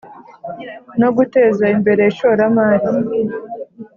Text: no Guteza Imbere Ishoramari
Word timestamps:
no 0.99 1.09
Guteza 1.17 1.63
Imbere 1.75 2.01
Ishoramari 2.11 2.87